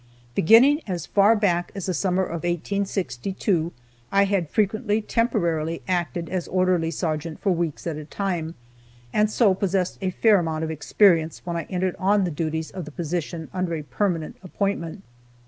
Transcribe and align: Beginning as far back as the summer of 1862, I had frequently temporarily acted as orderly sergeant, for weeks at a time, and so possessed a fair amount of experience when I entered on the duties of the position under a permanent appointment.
Beginning 0.33 0.81
as 0.87 1.05
far 1.05 1.35
back 1.35 1.71
as 1.75 1.85
the 1.85 1.93
summer 1.93 2.23
of 2.23 2.41
1862, 2.43 3.71
I 4.11 4.23
had 4.23 4.49
frequently 4.49 4.99
temporarily 4.99 5.83
acted 5.87 6.27
as 6.27 6.47
orderly 6.47 6.89
sergeant, 6.89 7.39
for 7.39 7.51
weeks 7.51 7.85
at 7.85 7.97
a 7.97 8.05
time, 8.05 8.55
and 9.13 9.29
so 9.29 9.53
possessed 9.53 9.99
a 10.01 10.09
fair 10.09 10.39
amount 10.39 10.63
of 10.63 10.71
experience 10.71 11.45
when 11.45 11.55
I 11.55 11.67
entered 11.69 11.95
on 11.99 12.23
the 12.23 12.31
duties 12.31 12.71
of 12.71 12.85
the 12.85 12.91
position 12.91 13.47
under 13.53 13.75
a 13.75 13.83
permanent 13.83 14.37
appointment. 14.41 15.03